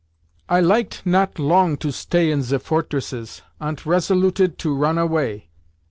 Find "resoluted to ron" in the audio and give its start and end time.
3.85-4.97